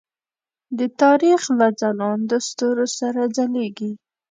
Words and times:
د 0.77 0.79
تاریخ 1.01 1.41
له 1.59 1.67
ځلاندو 1.79 2.37
ستورو 2.47 2.85
سره 2.97 3.21
ځلیږي. 3.35 3.91